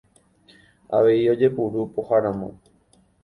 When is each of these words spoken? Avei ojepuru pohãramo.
Avei 0.99 1.29
ojepuru 1.33 1.81
pohãramo. 1.99 2.47